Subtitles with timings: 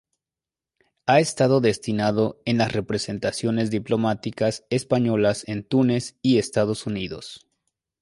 [1.05, 7.45] Ha estado destinado en las representaciones diplomáticas españolas en Túnez y Estados Unidos.